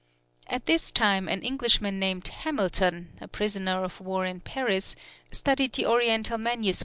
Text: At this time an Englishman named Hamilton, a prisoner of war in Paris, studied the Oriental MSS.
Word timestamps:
At 0.47 0.65
this 0.65 0.89
time 0.91 1.27
an 1.27 1.43
Englishman 1.43 1.99
named 1.99 2.27
Hamilton, 2.27 3.09
a 3.21 3.27
prisoner 3.27 3.83
of 3.83 4.01
war 4.01 4.25
in 4.25 4.39
Paris, 4.39 4.95
studied 5.31 5.73
the 5.73 5.85
Oriental 5.85 6.39
MSS. 6.39 6.79